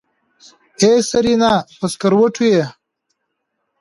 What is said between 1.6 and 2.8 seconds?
په سکروټو يې.